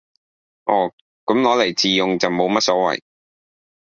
[0.63, 0.91] 哦，
[1.25, 3.03] 噉攞嚟自用就冇乜所謂